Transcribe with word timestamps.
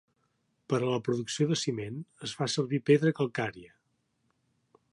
Per 0.71 0.77
a 0.77 0.87
la 0.93 1.01
producció 1.07 1.45
de 1.51 1.57
ciment 1.63 1.99
es 2.29 2.33
fa 2.39 2.47
servir 2.55 2.79
pedra 2.91 3.13
calcària. 3.21 3.77